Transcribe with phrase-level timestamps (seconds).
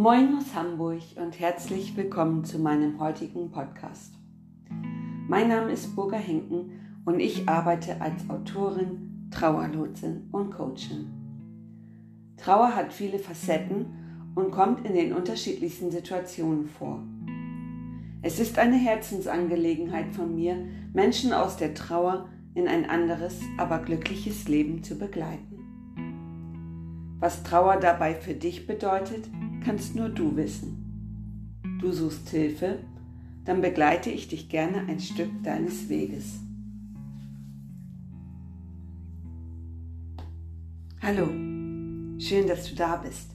[0.00, 4.14] Moin aus Hamburg und herzlich willkommen zu meinem heutigen Podcast.
[5.26, 11.08] Mein Name ist Burger Henken und ich arbeite als Autorin, Trauerlotsin und Coachin.
[12.36, 13.86] Trauer hat viele Facetten
[14.36, 17.02] und kommt in den unterschiedlichsten Situationen vor.
[18.22, 24.46] Es ist eine Herzensangelegenheit von mir, Menschen aus der Trauer in ein anderes, aber glückliches
[24.46, 25.58] Leben zu begleiten.
[27.18, 29.28] Was Trauer dabei für dich bedeutet,
[29.64, 30.84] kannst nur du wissen.
[31.80, 32.78] Du suchst Hilfe,
[33.44, 36.40] dann begleite ich dich gerne ein Stück deines Weges.
[41.00, 41.28] Hallo,
[42.18, 43.30] schön, dass du da bist.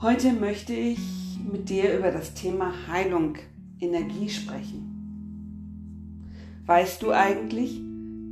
[0.00, 0.98] Heute möchte ich
[1.52, 3.36] mit dir über das Thema Heilung,
[3.80, 4.90] Energie sprechen.
[6.64, 7.82] Weißt du eigentlich,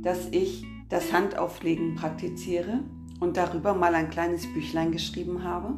[0.01, 2.79] dass ich das Handauflegen praktiziere?
[3.19, 5.73] Und darüber mal ein kleines Büchlein geschrieben habe.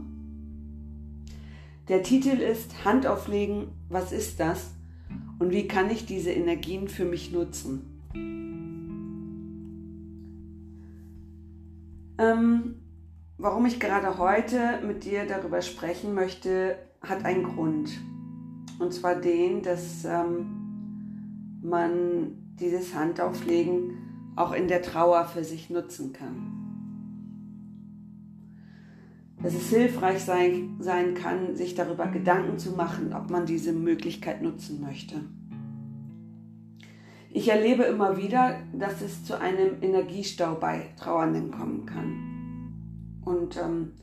[1.88, 4.72] Der Titel ist Handauflegen, was ist das
[5.40, 7.88] und wie kann ich diese Energien für mich nutzen?
[12.18, 12.76] Ähm,
[13.38, 17.90] warum ich gerade heute mit dir darüber sprechen möchte, hat einen Grund.
[18.78, 23.98] Und zwar den, dass ähm, man dieses Handauflegen
[24.36, 26.61] auch in der Trauer für sich nutzen kann
[29.42, 34.42] dass es hilfreich sein, sein kann, sich darüber Gedanken zu machen, ob man diese Möglichkeit
[34.42, 35.22] nutzen möchte.
[37.34, 42.32] Ich erlebe immer wieder, dass es zu einem Energiestau bei Trauernden kommen kann.
[43.24, 43.94] Und ähm,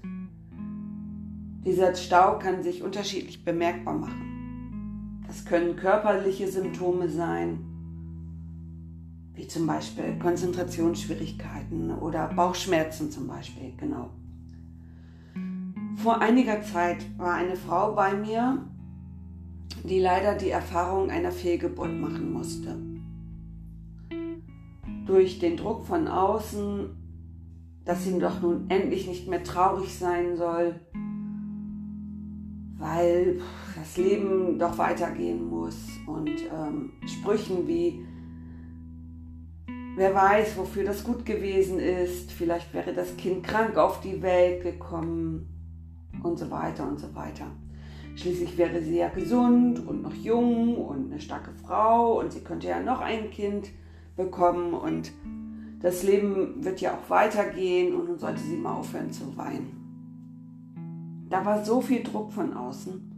[1.65, 5.25] dieser Stau kann sich unterschiedlich bemerkbar machen.
[5.27, 7.59] Das können körperliche Symptome sein,
[9.35, 14.11] wie zum Beispiel Konzentrationsschwierigkeiten oder Bauchschmerzen zum Beispiel, genau.
[15.99, 18.65] Vor einiger Zeit war eine Frau bei mir,
[19.83, 22.77] die leider die Erfahrung einer Fehlgeburt machen musste.
[25.07, 26.91] Durch den Druck von außen,
[27.85, 30.79] dass sie doch nun endlich nicht mehr traurig sein soll,
[32.77, 33.41] weil
[33.75, 35.77] das Leben doch weitergehen muss
[36.07, 38.07] und ähm, Sprüchen wie,
[39.97, 44.63] wer weiß, wofür das gut gewesen ist, vielleicht wäre das Kind krank auf die Welt
[44.63, 45.58] gekommen
[46.23, 47.47] und so weiter und so weiter.
[48.17, 52.67] Schließlich wäre sie ja gesund und noch jung und eine starke Frau und sie könnte
[52.67, 53.71] ja noch ein Kind
[54.17, 55.13] bekommen und
[55.81, 61.27] das Leben wird ja auch weitergehen und nun sollte sie mal aufhören zu weinen.
[61.29, 63.13] Da war so viel Druck von außen,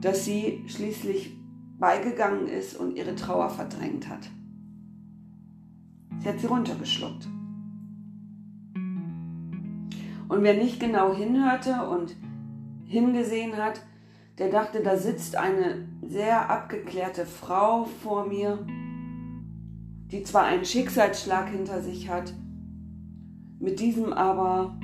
[0.00, 1.36] dass sie schließlich
[1.78, 4.30] beigegangen ist und ihre Trauer verdrängt hat.
[6.18, 7.28] Sie hat sie runtergeschluckt.
[10.28, 12.16] Und wer nicht genau hinhörte und
[12.84, 13.80] hingesehen hat,
[14.38, 18.66] der dachte, da sitzt eine sehr abgeklärte Frau vor mir,
[20.10, 22.32] die zwar einen Schicksalsschlag hinter sich hat,
[23.58, 24.78] mit diesem aber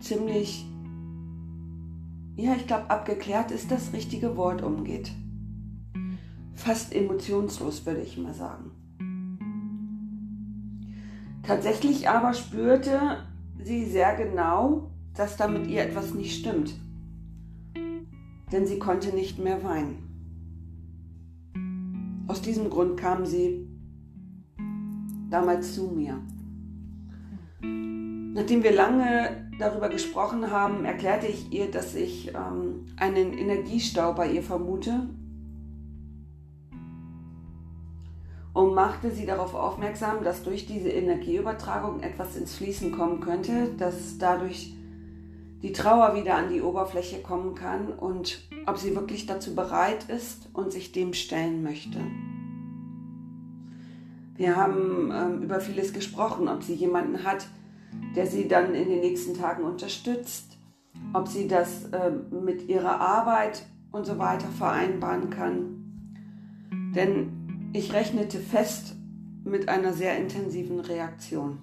[0.00, 0.64] ziemlich,
[2.36, 5.10] ja, ich glaube, abgeklärt ist das richtige Wort umgeht.
[6.54, 8.70] Fast emotionslos, würde ich mal sagen.
[11.42, 13.18] Tatsächlich aber spürte
[13.62, 16.74] sie sehr genau, dass da mit ihr etwas nicht stimmt.
[18.52, 20.06] Denn sie konnte nicht mehr weinen.
[22.28, 23.68] Aus diesem Grund kam sie
[25.30, 26.20] damals zu mir.
[28.34, 34.30] Nachdem wir lange darüber gesprochen haben, erklärte ich ihr, dass ich ähm, einen Energiestau bei
[34.30, 35.08] ihr vermute
[38.56, 44.16] und machte sie darauf aufmerksam, dass durch diese Energieübertragung etwas ins Fließen kommen könnte, dass
[44.16, 44.74] dadurch
[45.62, 50.48] die Trauer wieder an die Oberfläche kommen kann und ob sie wirklich dazu bereit ist
[50.54, 51.98] und sich dem stellen möchte.
[54.36, 57.46] Wir haben ähm, über vieles gesprochen, ob sie jemanden hat,
[58.14, 60.56] der sie dann in den nächsten Tagen unterstützt,
[61.12, 65.82] ob sie das äh, mit ihrer Arbeit und so weiter vereinbaren kann.
[66.94, 67.35] Denn
[67.76, 68.96] ich rechnete fest
[69.44, 71.58] mit einer sehr intensiven Reaktion.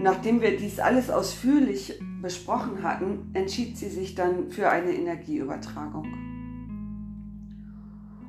[0.00, 6.06] Nachdem wir dies alles ausführlich besprochen hatten, entschied sie sich dann für eine Energieübertragung.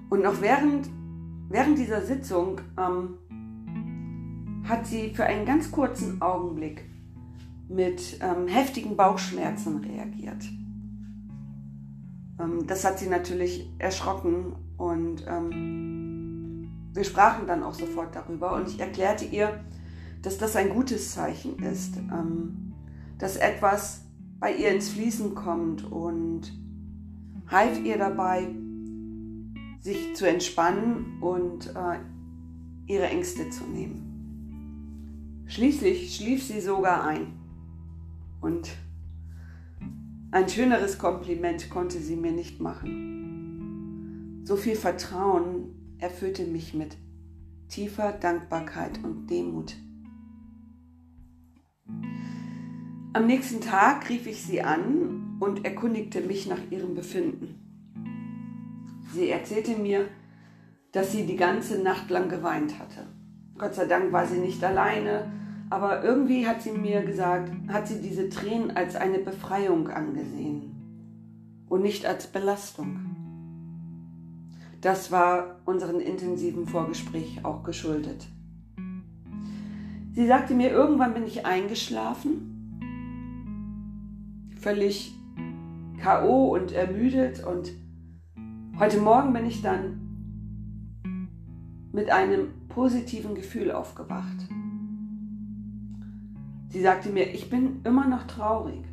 [0.09, 0.89] Und noch während,
[1.49, 3.17] während dieser Sitzung ähm,
[4.67, 6.85] hat sie für einen ganz kurzen Augenblick
[7.69, 10.43] mit ähm, heftigen Bauchschmerzen reagiert.
[12.39, 18.67] Ähm, das hat sie natürlich erschrocken und ähm, wir sprachen dann auch sofort darüber und
[18.67, 19.63] ich erklärte ihr,
[20.21, 22.73] dass das ein gutes Zeichen ist, ähm,
[23.17, 24.05] dass etwas
[24.39, 26.53] bei ihr ins Fließen kommt und
[27.47, 28.47] half ihr dabei,
[29.79, 31.99] sich zu entspannen und äh,
[32.87, 35.45] ihre Ängste zu nehmen.
[35.47, 37.33] Schließlich schlief sie sogar ein.
[38.39, 38.71] Und
[40.33, 44.41] ein schöneres Kompliment konnte sie mir nicht machen.
[44.45, 46.97] So viel Vertrauen erfüllte mich mit
[47.69, 49.75] tiefer Dankbarkeit und Demut.
[53.13, 57.59] Am nächsten Tag rief ich sie an und erkundigte mich nach ihrem Befinden.
[59.13, 60.07] Sie erzählte mir,
[60.93, 63.05] dass sie die ganze Nacht lang geweint hatte.
[63.55, 65.31] Gott sei Dank war sie nicht alleine,
[65.69, 70.75] aber irgendwie hat sie mir gesagt, hat sie diese Tränen als eine Befreiung angesehen
[71.67, 72.99] und nicht als Belastung.
[74.81, 78.27] Das war unseren intensiven Vorgespräch auch geschuldet.
[80.13, 82.53] Sie sagte mir, irgendwann bin ich eingeschlafen
[84.63, 85.13] völlig
[86.01, 87.73] KO und ermüdet und
[88.79, 89.99] heute Morgen bin ich dann
[91.91, 94.47] mit einem positiven Gefühl aufgewacht.
[96.73, 98.83] Sie sagte mir, ich bin immer noch traurig,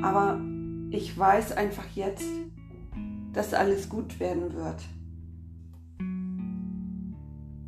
[0.00, 0.40] aber
[0.88, 2.30] ich weiß einfach jetzt,
[3.34, 4.82] dass alles gut werden wird.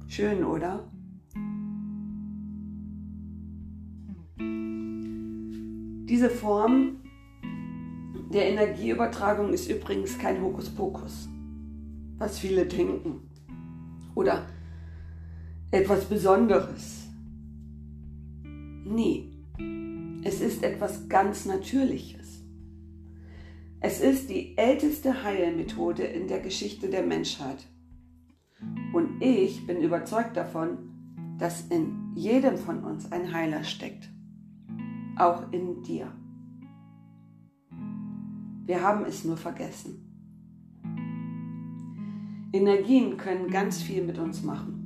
[0.09, 0.91] Schön, oder?
[6.09, 7.03] Diese Form
[8.33, 11.29] der Energieübertragung ist übrigens kein Hokuspokus,
[12.17, 13.21] was viele denken.
[14.15, 14.47] Oder
[15.71, 17.10] etwas Besonderes.
[18.85, 19.33] Nie.
[20.23, 22.45] Es ist etwas ganz Natürliches.
[23.81, 27.67] Es ist die älteste Heilmethode in der Geschichte der Menschheit.
[28.93, 34.11] Und ich bin überzeugt davon, dass in jedem von uns ein Heiler steckt
[35.21, 36.11] auch in dir.
[38.65, 40.07] Wir haben es nur vergessen.
[42.53, 44.77] Energien können ganz viel mit uns machen.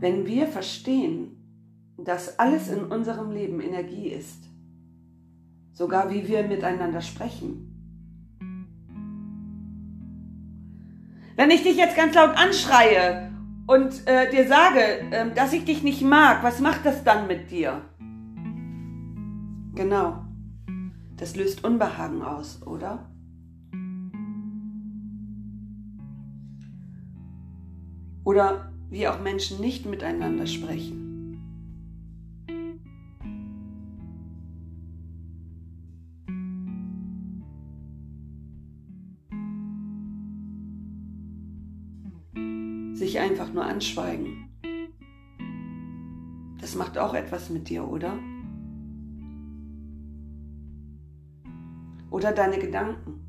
[0.00, 1.39] Wenn wir verstehen,
[2.04, 4.44] dass alles in unserem Leben Energie ist,
[5.72, 7.66] sogar wie wir miteinander sprechen.
[11.36, 13.30] Wenn ich dich jetzt ganz laut anschreie
[13.66, 14.80] und äh, dir sage,
[15.10, 17.80] äh, dass ich dich nicht mag, was macht das dann mit dir?
[19.74, 20.24] Genau.
[21.16, 23.10] Das löst Unbehagen aus, oder?
[28.24, 31.09] Oder wie auch Menschen nicht miteinander sprechen.
[43.00, 44.50] Sich einfach nur anschweigen.
[46.60, 48.18] Das macht auch etwas mit dir, oder?
[52.10, 53.26] oder deine Gedanken.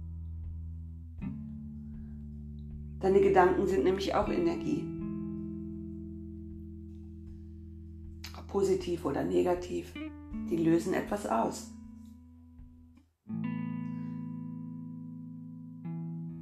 [3.00, 4.84] Deine Gedanken sind nämlich auch Energie.
[8.38, 9.94] Ob positiv oder negativ,
[10.50, 11.74] die lösen etwas aus.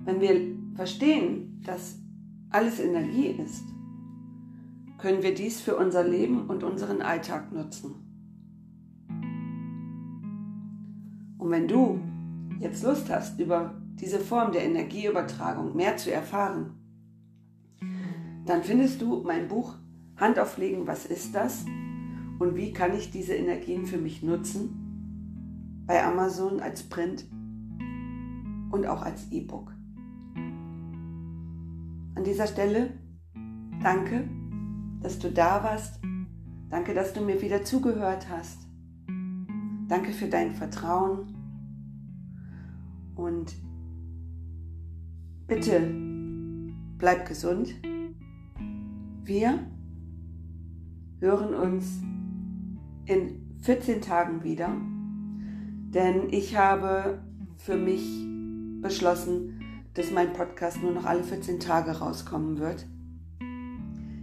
[0.04, 1.99] Wenn wir verstehen, dass
[2.50, 3.66] alles Energie ist,
[4.98, 7.96] können wir dies für unser Leben und unseren Alltag nutzen.
[11.38, 12.00] Und wenn du
[12.60, 16.76] jetzt Lust hast, über diese Form der Energieübertragung mehr zu erfahren,
[18.46, 19.76] dann findest du mein Buch
[20.18, 21.66] Hand auflegen, was ist das
[22.40, 27.26] und wie kann ich diese Energien für mich nutzen bei Amazon als Print
[28.72, 29.79] und auch als E-Book.
[32.20, 32.90] An dieser Stelle
[33.82, 34.28] danke,
[35.02, 36.02] dass du da warst.
[36.70, 38.68] Danke, dass du mir wieder zugehört hast.
[39.88, 41.34] Danke für dein Vertrauen
[43.16, 43.56] und
[45.48, 45.94] bitte
[46.98, 47.74] bleib gesund.
[49.24, 49.58] Wir
[51.22, 52.02] hören uns
[53.06, 54.76] in 14 Tagen wieder,
[55.94, 57.24] denn ich habe
[57.56, 58.04] für mich
[58.82, 59.59] beschlossen,
[59.94, 62.86] dass mein Podcast nur noch alle 14 Tage rauskommen wird.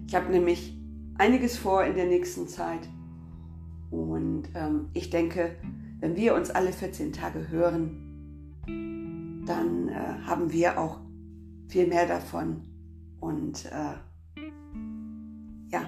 [0.06, 0.76] Ich habe nämlich
[1.18, 2.88] einiges vor in der nächsten Zeit
[3.90, 5.56] und ähm, ich denke,
[6.00, 11.00] wenn wir uns alle 14 Tage hören, dann äh, haben wir auch
[11.68, 12.62] viel mehr davon.
[13.20, 14.40] Und äh,
[15.70, 15.82] ja,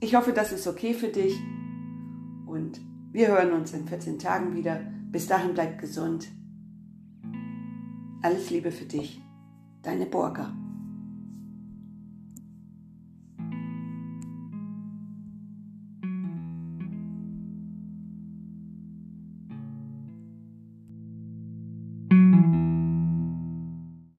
[0.00, 1.38] ich hoffe, das ist okay für dich.
[2.46, 2.80] Und
[3.12, 4.80] wir hören uns in 14 Tagen wieder.
[5.10, 6.28] Bis dahin bleib gesund.
[8.24, 9.20] Alles Liebe für dich,
[9.82, 10.54] deine Burger.